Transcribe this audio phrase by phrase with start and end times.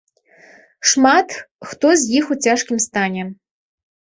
[0.91, 1.27] Шмат
[1.73, 3.23] хто з іх у цяжкім стане.